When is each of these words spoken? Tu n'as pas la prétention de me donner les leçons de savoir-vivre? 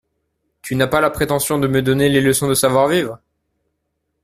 Tu 0.63 0.75
n'as 0.75 0.87
pas 0.87 0.99
la 0.99 1.11
prétention 1.11 1.59
de 1.59 1.67
me 1.67 1.83
donner 1.83 2.09
les 2.09 2.21
leçons 2.21 2.47
de 2.47 2.55
savoir-vivre? 2.55 3.19